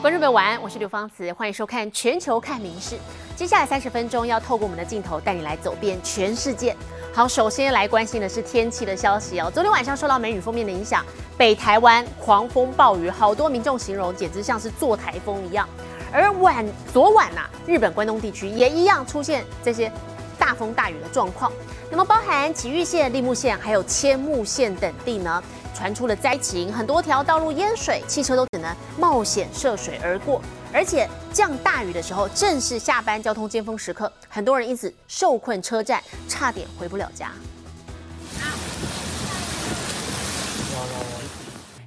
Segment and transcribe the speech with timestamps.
[0.00, 2.94] 观众朋友晚安，我是刘芳慈，欢迎收看《全球看名事》。
[3.34, 6.74] 接下来三十分钟要透过我们的镜头带你来走遍全世界。
[7.12, 9.50] 好，首先来关心的是天气的消息哦。
[9.52, 11.04] 昨天晚上受到梅雨封面的影响，
[11.36, 15.68] 北台湾狂风暴雨，好多民众形容简直像是坐台风一样。
[16.12, 19.90] 而晚昨晚呐，日本关东地区也一样出现这些
[20.38, 21.50] 大风大雨的状况。
[21.90, 25.42] 那么，包含埼玉县、立木县还有千木县等地呢？
[25.77, 30.41] 传出了灾情，很多条道路淹水，汽车都只能冒险涉水而过。
[30.71, 37.31] 而且降大雨的时候，正是下班交通尖峰时刻，很多人因此受困车站，差点回不了家。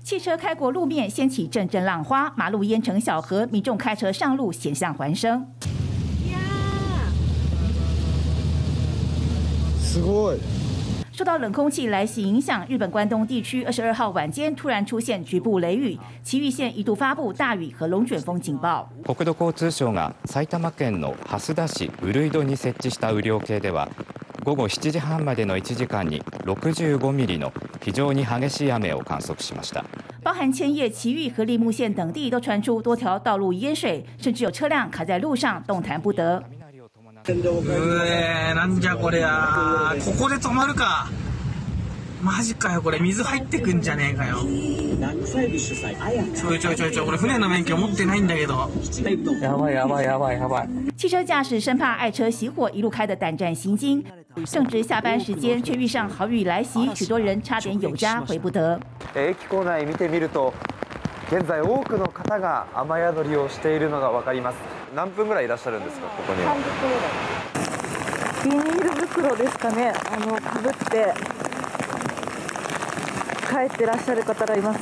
[0.04, 5.44] 汽车开过路面，掀起阵阵浪花，马路淹成小河，民众开车上路险象环生。
[6.30, 6.38] 呀，
[9.82, 10.38] すごい。
[11.12, 18.86] 受到冷空气来袭影响，日本关东地区二十二号晚间突然出现局部雷雨，埼玉县一度发布大雨和龙卷风警报。
[19.06, 23.88] 国土交通省が埼玉県の蓮田市閏戸に設置した雨量計では、
[24.44, 27.50] 午後7時半までの1時間に65ミリの
[27.82, 29.84] 非常に激しい雨を観測しました。
[30.22, 36.42] 包含千叶、埼玉和立木县等地都传出多条道路淹水，甚至有车辆卡在路上动弹不得。
[37.29, 41.07] うえなんじゃこれやここで止まるか。
[42.23, 42.99] マジかよこれ。
[42.99, 44.37] 水入ってくんじゃねえかよ。
[44.37, 47.05] ちょいちょいちょいちょい。
[47.05, 48.69] これ船の免許持ってないんだけど。
[49.41, 50.69] やばいやばいやばいやばい。
[50.97, 54.03] 汽車驾驶生怕爱车熄火，一路开的胆战心惊。
[54.45, 58.79] 正值下班时间，却遇上好雨来袭，许多人差点有家回不得。
[59.15, 60.53] 駅構内見てみると、
[61.31, 64.57] 現在多くの方が雨宿りをしているのがわかります。
[64.93, 66.55] 何分ぐらいいらっしゃるんですかここには？
[68.43, 71.13] ビニール袋ですかねあのかぶって
[73.47, 74.79] 帰ってらっしゃる方がいます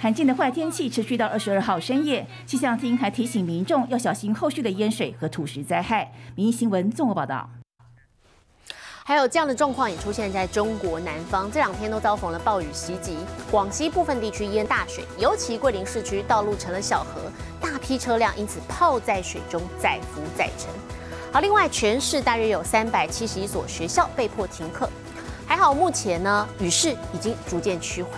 [0.00, 6.10] 罕见的坏天气持续到二十二号深夜，气象厅还提醒民众要小心后续的淹水和土石灾害。
[6.34, 7.59] 民意新闻综合报道。
[9.10, 13.16] 还有这样的状况也出现在中国南方，这两天都遭逢了暴雨袭击，
[13.50, 17.22] 广西部分地区淹大水，尤其桂林市区道路成了小河，
[17.60, 20.68] 大批车辆因此泡在水中载浮载沉。
[21.32, 24.88] 好，另外全市大约有三百七十一所学校被迫停课，
[25.44, 28.12] 还好目前呢雨势已经逐渐趋缓。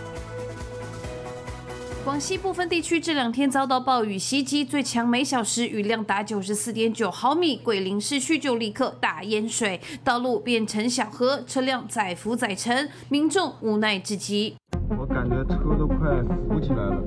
[2.04, 14.56] 广西部分地区这两天遭到暴雨袭击，最强每小时雨量达九十四点九毫米，桂林市区就立刻大淹水，道路变成小河，车辆载浮载沉，民众无奈至极。
[14.98, 15.96] 我感觉车都快
[16.48, 17.00] 浮起来了。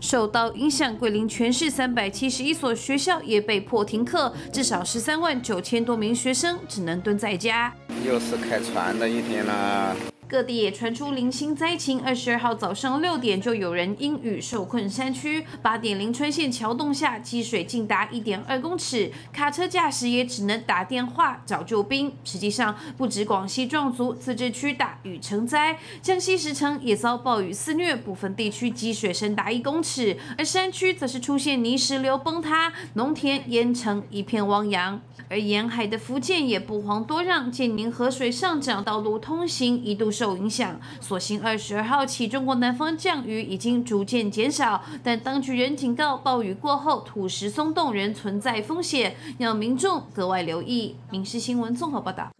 [0.00, 7.74] 受到影响，桂林全市三百七十一所学校也被迫停课，至少十三万九千多名学生只能蹲在家。
[8.06, 9.96] 又是开船的一天了。
[10.28, 12.02] 各地也传出零星灾情。
[12.02, 15.46] 二十二号早上六点，就有人因雨受困山区。
[15.62, 22.12] 八点，临川县桥洞下积水竟达一点二公尺，卡车驾驶也只能打电话找救兵。
[22.24, 35.00] 实际上，不止广西壮族自治区大雨成灾，江西石城也遭暴雨肆虐，部分地区积水深达一公尺，而山区则是出现泥石流崩塌，农田淹成一片汪洋。
[35.28, 40.80] 而沿海的福建也不遑多让，建宁河水上涨，道路通行一度受影响。
[41.00, 50.96] 所幸二十二号起，中国南方降雨已经逐渐减少，但当局仍警告，暴雨过后土石松动仍存在风险，要民众格外留意。
[51.10, 52.30] 民事新闻综合报道。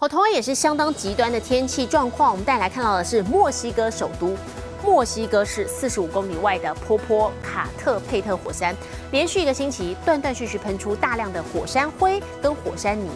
[0.00, 4.34] 和同样也是相当极端的天气状况，我们带来看到的是墨西哥首都。
[4.84, 8.72] 墨西哥市四十五公里外的坡坡卡特佩特火山，
[9.10, 13.10] 连续一个星期断断续续喷出大量的火山灰跟火山泥，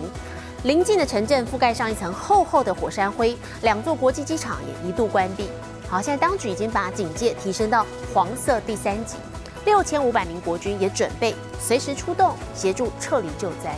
[0.65, 5.49] 邻近的城镇覆盖上一层厚厚的火山灰，两座国际机场也一度关闭。
[5.89, 7.84] 好，现在当局已经把警戒提升到
[8.15, 9.17] 黄色第三级，
[9.65, 13.77] 六千五百名国军也准备随时出动协助撤离救灾。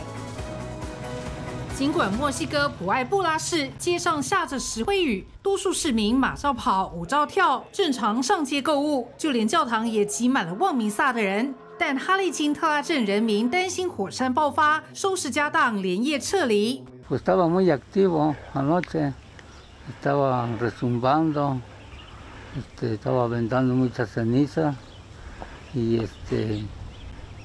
[1.74, 11.54] 尽管墨西哥普埃布拉市街上下着石灰雨，多数市民马照跑，舞照跳，正常上街购物，就连教堂也挤满了望弥撒的人。
[11.78, 16.84] 但哈利金特拉镇人民担心火山爆发，收拾家当，连夜撤离。
[17.10, 19.12] Estaba muy activo anoche,
[19.88, 21.60] estaba resumbando,
[22.80, 24.74] estaba aventando mucha ceniza
[25.74, 26.64] y este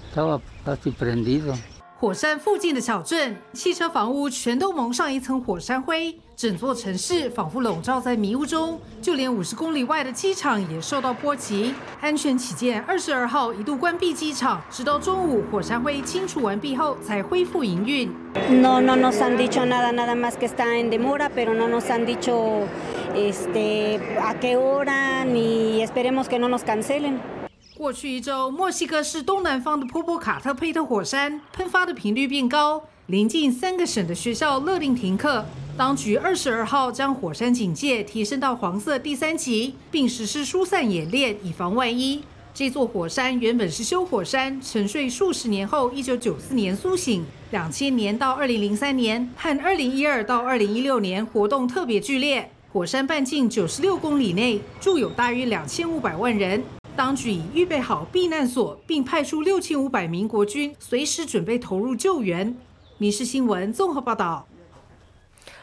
[0.10, 1.56] estaba casi prendido.
[2.00, 8.80] 火山附近的小镇，汽车、房屋全都蒙上一层火山灰，整座城市仿佛笼罩在迷雾中。
[9.02, 11.74] 就连五十公里外的机场也受到波及。
[12.00, 18.10] 安全起见，二十二号一度关闭机场，直到中午火山灰清除完毕后才恢复营运。
[18.62, 22.06] No no nos han dicho nada nada más que está en demora, pero no nos han
[22.06, 22.66] dicho
[23.14, 27.20] este a qué hora ni esperemos que no nos cancelen.
[27.78, 35.44] 过去一周，墨西哥市东南方的波波卡特佩特火山喷发的频率变高，临近三个省的学校勒令停课。
[35.80, 42.22] 当局二十二号将火山警戒提升到黄色第三级，并实施疏散演练，以防万一。
[42.54, 47.26] 这座火山原本是休火山，沉睡数十年后，一九九四年苏醒。
[47.52, 52.52] 两千年到二零零三年和二零一二到二零一六年活动特别剧烈。
[52.74, 56.62] 火山半径九十六公里内住有大约两千五百万人。
[56.94, 62.54] 当局已预备好避难所，并派出六千五百名国军，随时准备投入救援。
[62.98, 64.49] 《民事新闻》综合报道。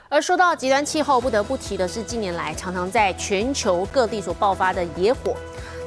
[0.08, 5.35] 而说到极端气候，不得不提的是近年来常常在全球各地所爆发的野火。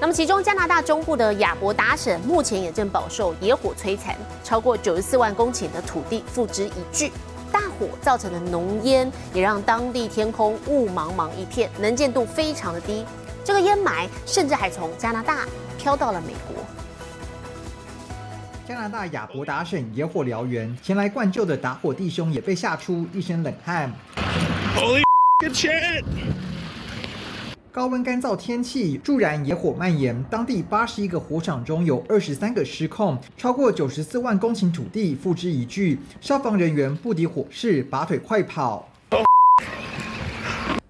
[0.01, 7.11] 那么，其中加拿大中部的亚伯达省目前也正饱受野火摧残，超过九十四万公顷的土地付之一炬。
[7.49, 13.05] 大火造成的浓烟也让当地天空雾茫茫一片，能见度非常的低。
[13.43, 16.63] 这个烟霾甚至还从加拿大飘到了美国。
[18.69, 23.91] 加拿大亚伯达省野火燎原，前来灌救的打火弟兄也被吓出一身冷汗。
[24.75, 25.01] Holy
[25.51, 26.03] shit！
[27.71, 38.87] 高温干燥天气助燃野火蔓延，当地八十一个火场中有二十三个失控，超过九十四万公顷土地付之一炬，消防人员不敌火势，拔腿快跑。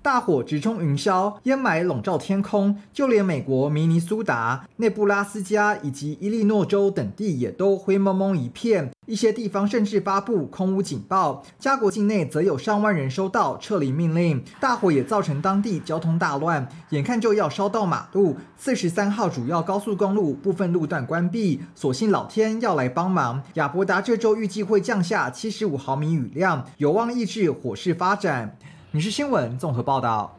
[0.09, 11.43] 大火直冲云霄，烟霾笼罩天空，就连美国明尼苏达、内布拉斯加以及伊利诺州等地也都灰蒙蒙一片，一些地方甚至发布空屋警报。
[11.59, 14.43] 加国境内则有上万人收到撤离命令。
[14.59, 18.35] 大火也造成当地交通大乱，眼看就要烧到马路。
[18.57, 23.43] 四十三号主要高速公路部分路段关闭，所幸老天要来帮忙。
[23.53, 28.57] 亚伯达这周预计会降下七十五毫米雨量，有望抑制火势发展。
[28.91, 30.35] 你是新闻综合报道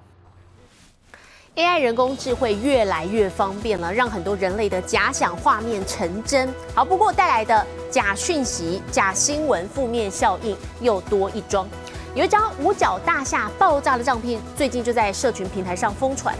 [1.54, 6.52] ，AI 人工智慧越来越方便了，让很多人类的假想画面成真。
[6.74, 11.64] 好，不过带来的假讯息、假新闻负面效应又多一桩。
[12.12, 16.34] 有一张五角大厦爆炸的照片，最近就在社群平台上疯传。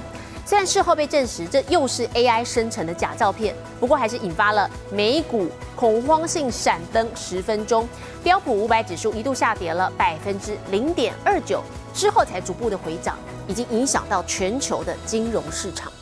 [0.45, 7.89] 虽然事后被证实这又是 AI 生成的假照片，不过还是引发了美股恐慌性闪灯十分钟，
[8.25, 11.63] 标普五百指数一度下跌了百分之零点二九。
[11.95, 15.93] 之后才逐步的回涨，已经影响到全球的金融市场。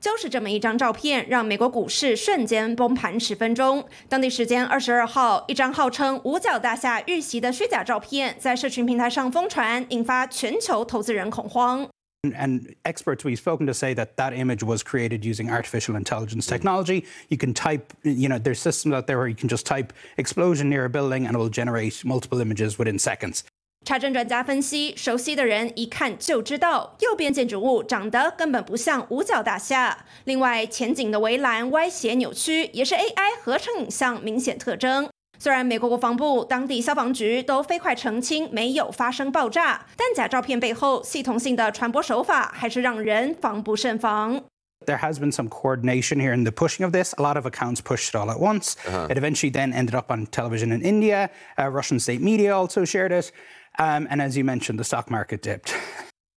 [0.00, 3.86] 就是这么一张照片，让美国股市瞬间崩盘十分钟。
[4.08, 11.88] 当地时间二十二号，一张号称五角大厦遇袭的虚假照片在社群平台上疯传，引发全球投资人恐慌。
[12.24, 17.04] And experts we've spoken to say that that image was created using artificial intelligence technology.
[17.28, 20.68] You can type, you know, there's systems out there where you can just type explosion
[20.68, 23.44] near a building and it will generate multiple images within seconds.
[23.84, 30.04] 查证专家分析，熟悉的人一看就知道，右边建筑物长得根本不像五角大厦。
[30.24, 35.08] 另外，前景的围栏歪斜扭曲，也是 AI 合成影像明显特征。
[35.38, 44.44] 虽然美国国防部、当地消防局都飞快澄清没有发生爆炸，但假照片背后系统性的传播手法还是让人防不胜防。
[44.86, 47.14] There has been some coordination here in the pushing of this.
[47.14, 48.74] A lot of accounts pushed it all at once.
[49.08, 51.30] It eventually then ended up on television in India.
[51.56, 53.32] Russian state media also shared it.
[53.77, 55.73] Um, and as you mentioned, the stock market dipped.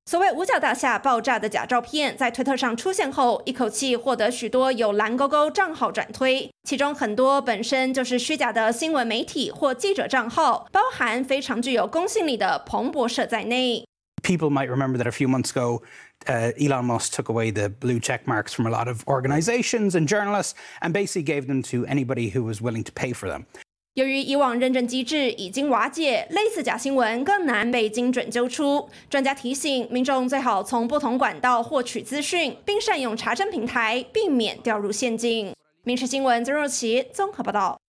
[0.06, 13.84] 所谓五角大厦爆炸的假照片，在推特上出现后，一口气获得许多有蓝勾勾账号转推，其中很多本身就是虚假的新闻媒体或记者账号，包含非常具有公信力的彭博社在内。
[14.22, 15.82] People might remember that a few months ago,
[16.26, 20.06] uh, Elon Musk took away the blue check marks from a lot of organizations and
[20.06, 23.46] journalists and basically gave them to anybody who was willing to pay for them.
[23.95, 28.89] 由于以往认证机制已经瓦解，类似假新闻更难被精准揪出。
[29.09, 35.47] 专家提醒民众最好从不同管道获取资讯，并善用查证平台，避免掉入陷阱。
[35.85, 37.79] 《民事新闻》曾若琪综合报道。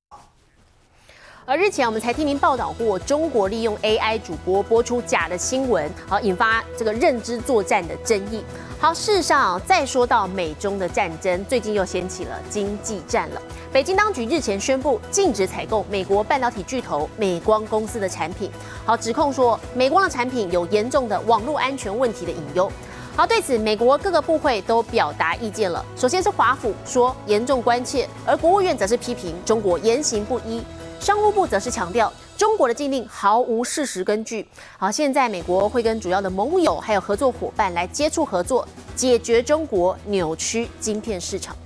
[1.48, 8.42] 而日前我们才听您报道过，中国利用 AI 主播播出假的新闻，好引发这个认知作战的争议。
[8.80, 13.40] 好，事实上，再说到美中的战争，最近又掀起了经济战了。
[13.72, 18.50] 北京当局日前宣布禁止采购美国半导体巨头美光公司的产品。
[18.84, 22.68] 好，指控说美光的产品有严重的网络安全问题的隐忧。
[23.14, 25.84] 好，对此美国各个部会都表达意见了。
[25.94, 30.60] 首先是华府说严重关切，而国务院则是批评中国言行不一。
[31.00, 32.12] 商务部则是强调。
[32.36, 34.46] 中国的禁令毫无事实根据。
[34.78, 41.56] 好，现在美国会跟主要的盟友还有合作伙伴来接触合作，解决中国扭曲晶片市场。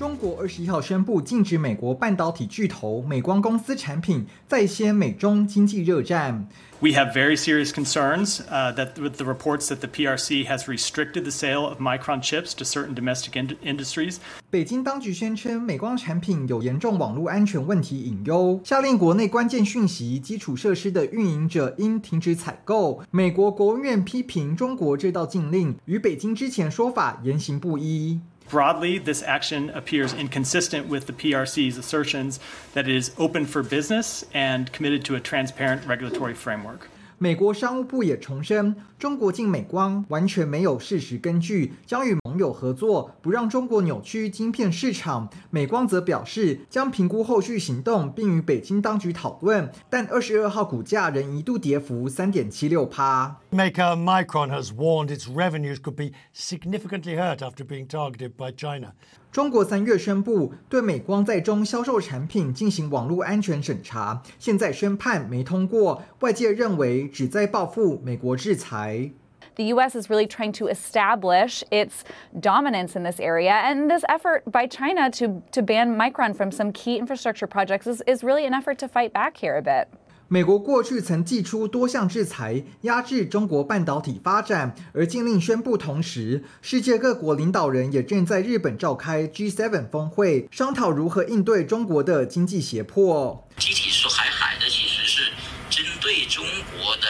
[0.00, 6.48] 中国二十一号宣布禁止美国半导体巨头美光公司产品再掀美中经济热战。
[6.80, 11.30] We have very serious concerns uh, that with the reports that the PRC has restricted the
[11.30, 14.16] sale of Micron chips to certain domestic in industries.
[14.48, 23.02] 北京当局宣称美光产品有严重网络安全问题隐忧，下令国内关键讯息基础设施的运营者应停止采购。
[23.10, 28.18] 美国国务院批评中国这道禁令与北京之前说法言行不一。
[28.50, 32.40] Broadly, this action appears inconsistent with the PRC's assertions
[32.74, 36.88] that it is open for business and committed to a transparent regulatory framework.
[37.22, 45.28] 美国商务部也重申，中国禁美光完全没有事实根据，将与盟友合作，不让中国扭曲晶片市场。
[45.50, 49.70] 美光则表示，将评估后续行动，并与北京当局讨论。
[49.90, 53.36] 但二十二号股价仍一度跌幅三点七六趴。
[53.50, 58.94] Maker Micron has warned its revenues could be significantly hurt after being targeted by China.
[59.31, 69.11] 中国三月宣布对美光在中销售产品进行网络安全审查，现在宣判没通过，外界认为旨在报复美国制裁。
[69.55, 69.95] The U.S.
[69.95, 72.03] is really trying to establish its
[72.37, 76.71] dominance in this area, and this effort by China to to ban Micron from some
[76.73, 79.87] key infrastructure projects is is really an effort to fight back here a bit.
[80.32, 84.76] 美国过去曾祭出多项制裁，压制中国半导体发展。
[84.94, 93.48] 而禁令宣布同时，世界各国领导人也正在日本召开 G7 峰会，商讨如何应对中国的经济胁迫。
[93.58, 95.32] 集体说海海的其实是
[95.68, 96.46] 针对中
[96.78, 97.08] 国的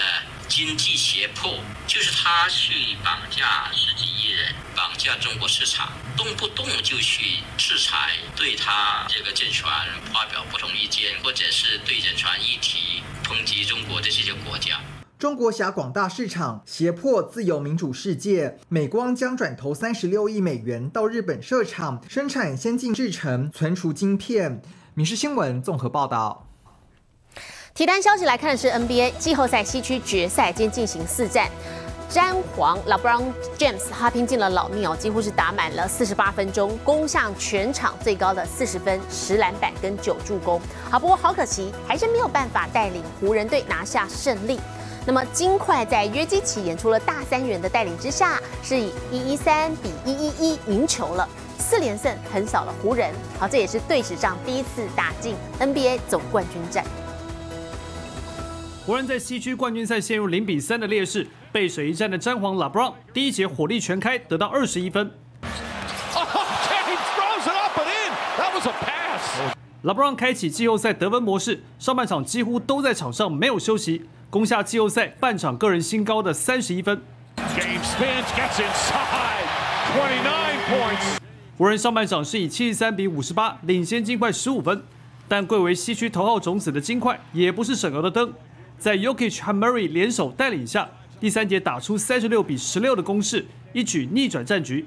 [0.49, 9.65] 经济胁迫，就是他去绑架十几亿人，绑架中国市场，动不动就去制裁对他这个政权
[10.11, 13.03] 发表不同意见，或者是对人权议题。
[13.31, 14.81] 抨击中国的这些国家，
[15.17, 18.59] 中国辖广大市场，胁迫自由民主世界。
[18.69, 24.61] 美光将转投三十六亿美元到日本设厂，生产先进制程存储晶片。
[24.95, 26.49] 民事新闻综合报道。
[27.73, 31.49] 体单消息来看的是 NBA 季后赛西区决赛，今进行四战。
[32.11, 40.61] 詹皇 LeBron James 他拼尽了老命哦，几乎是打满了四十八分钟，攻上全场最高的四十分、十篮板跟九助攻。
[40.91, 44.59] 好，不过好可惜，还是没有办法带领湖人队拿下胜利。
[45.07, 51.29] 那么金块在约基奇演出了大三元的带领之下，是以一一三比一一一赢球了，
[51.61, 53.15] 四连胜横扫了湖人。
[53.39, 56.85] 好，这也是队史上第一次打进 NBA 总冠军战。
[58.85, 61.25] 湖人，在西区冠军赛陷入零比三的劣势。
[61.53, 65.11] 背水一战的詹皇拉布朗第一节火力全开，得到二十一分。
[69.83, 77.03] 拉布朗开启季后赛得分模式，上半场几乎都在场上，没有休息，攻下季后赛半场个人新高的三十一分。
[81.59, 84.85] 湖人上半场是以七十三比五十八领先金块十五分，
[85.27, 88.33] 但贵为西区头号种子的金块也不是省油的灯，
[88.79, 90.89] 在 Yokic 和 Murray 联手带领下。
[91.21, 94.87] 第三节打出三十六比十六的攻势，一举逆转战局。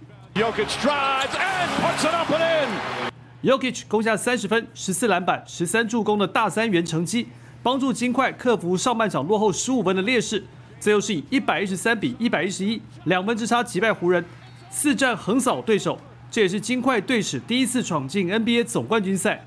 [3.44, 7.28] Yokic 攻下三十分、十四篮板、十三助攻的大三元成绩，
[7.62, 10.44] 帮助金块克服上半场落后十五分的劣势。
[10.80, 14.26] 最后是以一百一十三比一百一十一两分之差击败湖人，
[14.72, 16.00] 四战横扫对手，
[16.32, 19.46] 这也是金块队史第一次闯进 NBA 总冠军赛。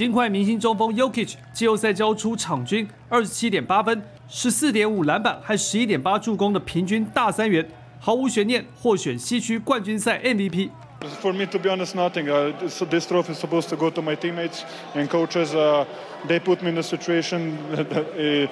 [0.00, 7.66] 金块明星中锋 Yokic 季后赛交出场均二十七点八分、十四点五篮板和十一点八助攻的平均大三元，
[7.98, 12.28] 毫无悬念获选西区冠军赛 MVP。For me, to be honest, nothing.
[12.28, 15.54] Uh, this, this trophy is supposed to go to my teammates and coaches.
[15.54, 15.84] Uh,
[16.26, 17.52] they put me in the situation.
[17.76, 18.46] uh,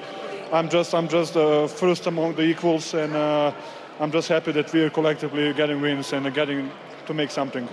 [0.53, 3.51] I'm just, I'm just uh, first among the equals, and uh,
[3.99, 6.71] I'm just happy that we are collectively getting wins and getting
[7.07, 7.67] to make something.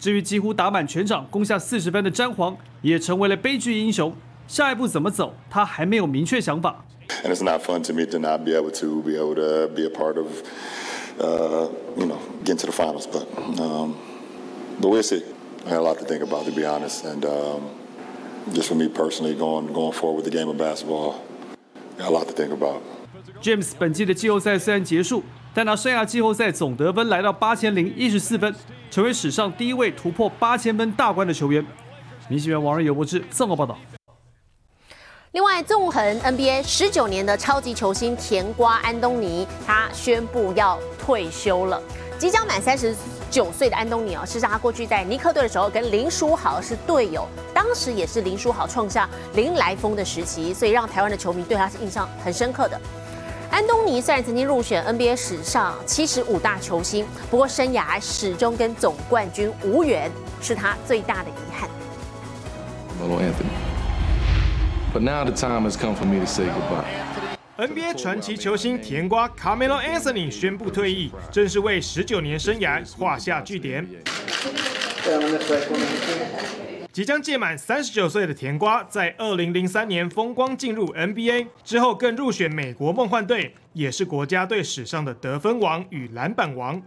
[0.00, 4.10] 至于几乎打满全场、攻下四十分的詹皇，也成为了悲剧英雄。
[4.48, 6.82] 下一步怎么走，他还没有明确想法。
[7.22, 9.90] And it's not fun to me to not be able to be able to be a
[9.90, 10.26] part of,
[11.18, 13.06] uh, you know, get into the finals.
[13.06, 13.26] But,
[13.60, 13.94] um,
[14.80, 15.22] but we'll see.
[15.66, 17.04] I had a lot to think about, to be honest.
[17.04, 17.70] And um,
[18.54, 21.16] just for me personally, going going forward with the game of basketball,
[21.98, 22.80] got a lot to think about.
[23.42, 25.22] James 本季的季后赛虽然结束。
[25.52, 28.54] 但他生涯季后赛总得分来到八千零一十四分，
[28.90, 31.64] 成为史上第一位突破八千分大关的球员。
[32.28, 33.78] 明星员王仁游博士综合报道。
[35.32, 41.80] 另外，纵横 NBA 十九年的超级球星甜瓜安东尼，他宣布要退休了，
[42.18, 42.96] 即将满三十
[43.30, 52.80] 九岁的安东尼哦，事实上他过去在尼克队的时候跟林书豪是队友，当时也是林书豪创下林来疯的时期，所以让台湾的球迷对他是印象很深刻的。
[53.50, 60.08] 安东尼虽然曾经入选 NBA 史上七十五大球星，不过生涯始终跟总冠军无缘，
[60.40, 61.68] 是他最大的遗憾。
[64.92, 66.84] But now the time has come for me to say goodbye.
[67.56, 73.84] NBA 传奇球星甜瓜 Carmelo Anthony 宣布退役，正式为十九年生涯画下句点。
[76.92, 86.82] 即将届满三十九岁的甜瓜，在二零零三年风光进入 NBA 之后，更入选美国梦幻队，也是国家队史上的得分王与篮板王。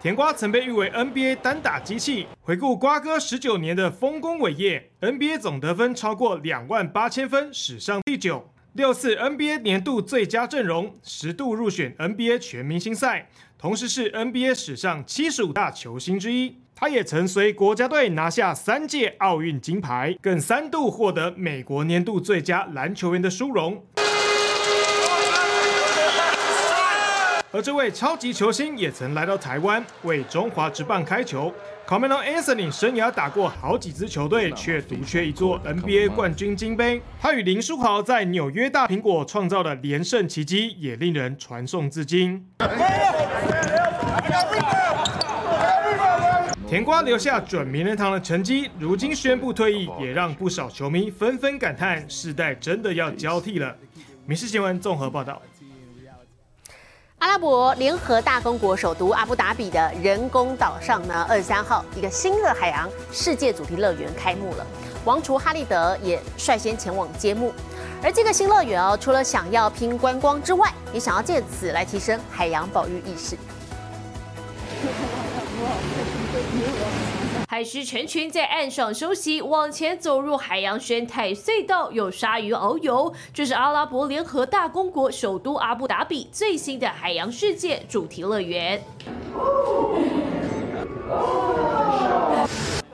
[0.00, 2.26] 甜瓜曾被誉为 NBA 单打机器。
[2.40, 16.56] 回顾瓜哥十九年的丰功伟业，NBA 总得分超过两万八千分，史上第九；六次 NBA 年度最佳阵容，十度入选 NBA 全明星赛，同时是 NBA 史上七十五大球星之一。
[16.74, 23.84] 他也曾随国家队拿下三届奥运金牌，更三度获得美国年度最佳篮球员的殊荣。
[27.50, 31.52] 而这位超级球星也曾来到台湾为中华职棒开球。
[31.86, 37.02] Carmelo Anthony 生涯打过好几支球队，却独缺一座 NBA 冠军金杯。
[37.20, 42.46] 他与林书豪在纽约大苹果创造的连胜奇迹，也令人传颂至今。
[46.66, 53.76] 甜瓜留下准名人堂的成绩，如今宣布退役，也让不少球迷纷纷感叹：世代真的要交替了。
[54.24, 55.42] 民事新闻综合报道。
[57.22, 64.66] 阿拉伯联合大公国首都阿布达比的人工岛上呢，二十三号一个新的海洋世界主题乐园开幕了，
[65.04, 67.54] 王储哈利德也率先前往揭幕。
[68.02, 73.38] 而这个新乐园哦，除了想要拼观光之外，也想要借此来提升海洋保育意识。
[77.52, 83.12] 海狮成群在岸上休息，往前走入海洋生态隧道，有鲨鱼遨游。
[83.34, 88.82] 这是阿拉伯联合大公国首都阿布达比最新的海洋世界主题乐园。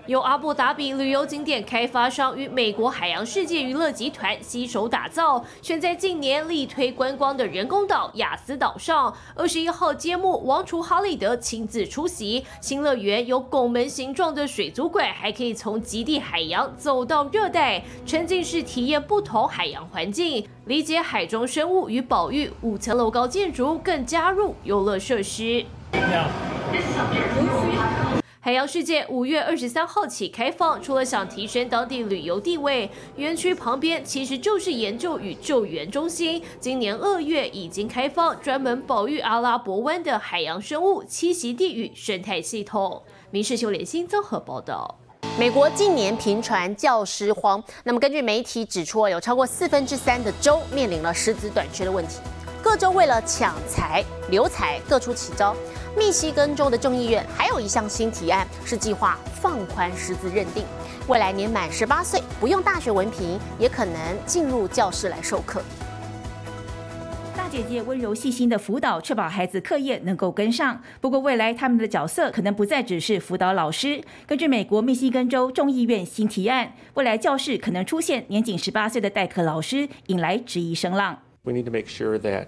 [0.08, 9.14] 由阿布达比旅游景点开发商与美国海洋世界娱乐集团携手打造，选在近年力推观光的人工岛雅思岛上。
[9.34, 12.42] 二十一号揭幕，王储哈利德亲自出席。
[12.62, 22.50] 新乐园有拱门形状的水族馆，还可以从极地海洋走到热带，沉浸式体验不同海洋环境，理解海中生物与保育。
[22.62, 25.66] 五层楼高建筑更加入游乐设施。
[28.40, 36.40] 海洋世界五月二十三号起开放，除了想提升当地旅游地位，园区旁边其实就是研究与救援中心。
[36.60, 43.02] 今年二月已经开放，专门保育阿拉伯湾的海洋生物栖息地与生态系统。
[43.32, 45.00] 民事秀联新综合报道。
[45.36, 52.20] 美国近年频传教师荒，那么根据媒体指出，有超过四分之三的州面临了师资短缺的问题，
[52.62, 55.56] 各州为了抢才留才，各出奇招。
[55.98, 60.64] 密西根州的众议院还有一项新提案，是计划放宽师资认定，
[61.08, 65.60] 未来年满十八岁不用大学文凭也可能进入教室来授课。
[67.36, 70.80] 大姐姐温柔细心的辅导，确保孩子课业能够跟上。
[71.00, 74.00] 不过未来他们的角色可能不再只是辅导老师。
[74.24, 81.18] 根据美国密西根州众议院新提案，未来教室可能出现年仅十八岁的代课老师，引来质疑声浪。
[81.42, 82.46] We need to make sure that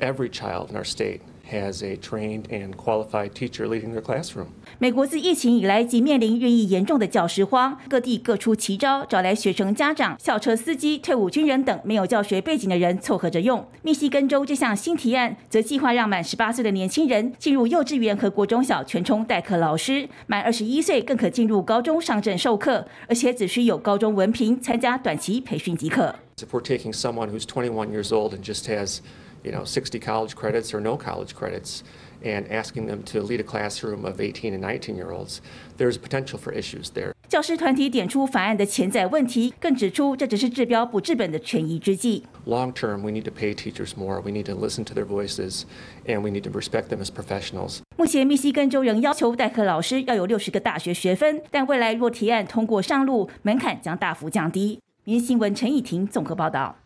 [0.00, 1.20] every child in our state.
[1.50, 4.46] Has a trained and qualified teacher leading their classroom.
[4.78, 13.66] 美国自疫情以来即面临日益严重的教师荒，各地各出奇招，找来学生家长、校车司机、退伍军人等没有教学背景的人凑合着用。
[13.82, 26.14] 密西根州这项新提案则计划让满十八岁的年轻人进入幼稚园和国中小全充代课老师，满二十一岁更可进入高中上阵授课，而且只需有高中文凭，参加短期培训即可。
[26.38, 29.00] If we're taking someone who's 21 years old and just has
[29.43, 31.81] you know, 60 college credits or no college credits
[32.23, 35.39] and asking them to lead a classroom of 18 and 19 year olds,
[35.77, 37.11] there's potential for issues there.
[37.27, 42.23] 教师团体点出法案的潜在问题，更指出这只是治标不治本的权宜之计。
[42.45, 44.21] Long term, we need to pay teachers more.
[44.21, 45.63] We need to listen to their voices,
[46.05, 47.79] and we need to respect them as professionals.
[47.97, 54.79] 目前，密西根州仍要求代课老师要有六十个大学学分，但未来若提案通过上路，门槛将大幅降低。
[55.03, 56.77] 民新闻陈以婷综合报道。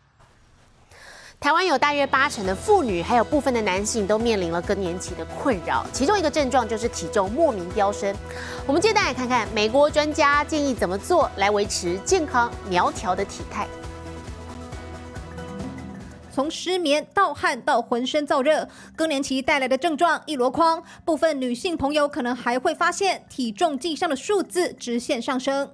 [1.39, 8.15] 台湾有大约八成的妇女，还有部分的男性都面临了更年期的困扰，其中一个症状就是体重莫名飙升。
[8.65, 13.67] 我们接下来看看美国专家建议怎么做来维持健康苗条的体态。
[16.31, 25.69] 从失眠到汗到浑身燥热，更年期带来的症状一箩筐，部分女性朋友可能还会发现体重计上的数字直线上升。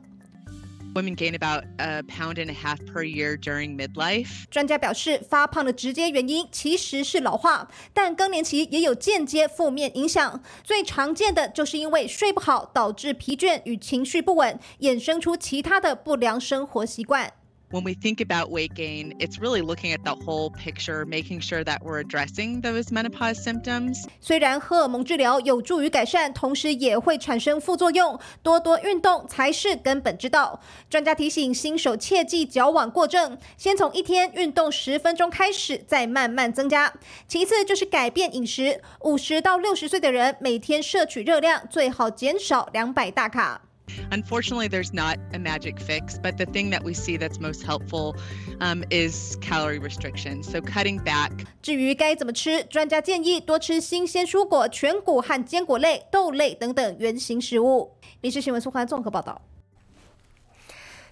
[0.93, 4.43] Women gain about a pound and a half per year during midlife.
[4.49, 10.43] 专家表示，发胖的直接原因其实是老化，但更年期也有间接负面影响。
[10.63, 17.32] 最常见的就是因为睡不好，导致疲倦与情绪不稳，衍生出其他的不良生活习惯。
[17.72, 21.82] When we think about weight gain, it's really looking at the whole picture, making sure that
[21.84, 24.06] we're addressing those menopause symptoms.
[24.20, 30.60] 虽然荷尔蒙治疗有助于改善，同时也会产生副作用，多多运动才是根本之道。
[30.90, 36.94] 专家提醒新手切忌矫枉过正，先从一天运动十分钟开始，再慢慢增加。
[37.28, 43.62] 其次就是改变饮食，五十到六十岁的人每天摄取热量最好减少两百大卡。
[44.11, 48.16] Unfortunately, there's not a magic fix, but the thing that we see that's most helpful
[48.61, 50.42] um, is calorie restriction.
[50.42, 51.31] So cutting back.
[51.62, 57.97] 至于该怎么吃，专家建议多吃新鲜蔬果、全谷和坚果类、豆类等等原型食物。
[58.23, 59.40] 临时新闻苏环综合报道。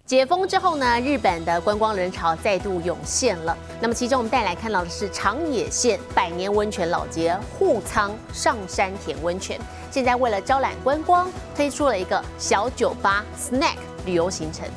[0.09, 3.55] 解封之后呢，日本的观光人潮再度涌现了。
[3.79, 9.59] 那么其中我们带来看到的是长野县百年温泉老街户仓上山田温泉。
[9.91, 14.67] 现在为了招揽观光，推出了一个小酒吧 snack 旅游行程。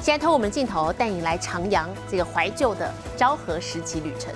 [0.00, 4.32] 现在透过我们镜头带你来徜徉这个怀旧的昭和时期旅程。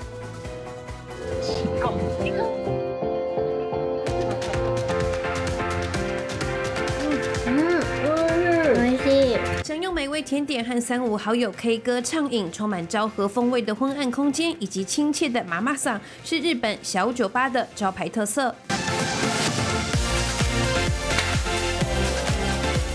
[9.73, 18.55] 享用美味甜点和三五好友 K 歌畅饮，充满昭和风味的昏暗空间以及亲切的妈妈桑，是日本小酒吧的招牌特色。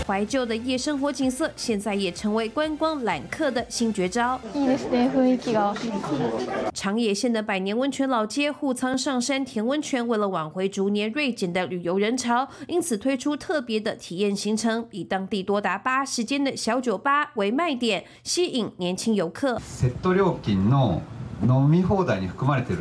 [0.07, 4.39] 怀旧的夜生活景色，现在也成为观光揽客的新绝招。
[6.73, 19.57] 长野县的百年温泉老街户仓上山田温泉，为了挽回逐年锐减的旅游人潮，因此推出特别的体验行程，以当地多达八十间的小酒吧为卖点，吸引年轻游客。
[19.59, 21.01] セット料金の
[21.47, 22.79] 飲み放題に含まれてる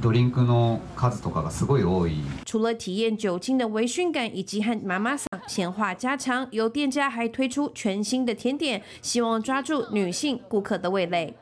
[0.00, 2.16] ドリンクの数とかがすごい多い。
[2.44, 11.34] 除了体验酒精的微醺感以及和妈妈桑闲话家常，有店家还推出全新的甜点，希望抓住女性顾客的味蕾。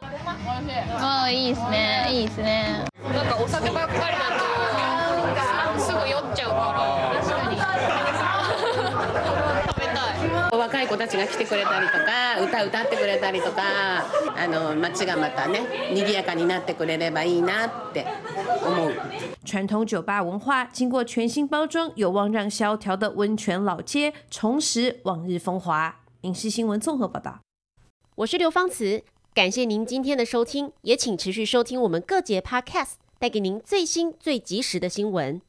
[1.01, 4.31] あいいですねいいですねなんかお酒ばっかりだ
[5.75, 7.06] とすぐ酔っちゃうから
[10.87, 13.63] い子たちが来てくれたりとか歌歌ってくれたりとか
[14.37, 15.61] あの街がまたね
[15.93, 18.07] 賑やかになってくれればいいなって
[18.65, 18.93] 思う。
[19.45, 25.97] 传统酒吧文化经过全新包装，有望让萧条的温泉老街重拾往日风华。
[26.23, 27.41] 影视新闻综合报道。
[28.15, 29.03] 我是刘芳慈，
[29.35, 35.43] 感谢您今天的收听，也请持续收听我们各节 Podcast，带给您最新最及时的新闻。